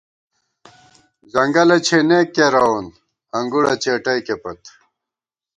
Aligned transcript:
ځنگَلہ 1.31 1.77
چھېنېک 1.85 2.27
کېرَوون 2.35 2.85
انگُڑہ 3.37 3.73
څېٹَئیکے 3.81 4.35
پت 4.41 4.59